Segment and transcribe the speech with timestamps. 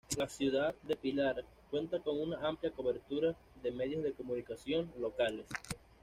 [0.17, 5.45] La ciudad de Pilar cuenta con una amplia cobertura de medios de comunicación locales.